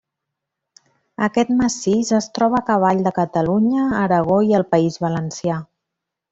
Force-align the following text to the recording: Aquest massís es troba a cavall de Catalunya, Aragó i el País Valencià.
Aquest 1.27 1.51
massís 1.59 2.09
es 2.21 2.29
troba 2.39 2.61
a 2.63 2.67
cavall 2.71 3.05
de 3.09 3.13
Catalunya, 3.19 3.87
Aragó 4.01 4.41
i 4.51 4.59
el 4.63 4.69
País 4.75 4.99
Valencià. 5.07 5.63